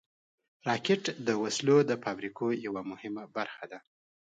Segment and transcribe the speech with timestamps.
[0.67, 3.79] راکټ د وسلو د فابریکو یوه مهمه برخه ده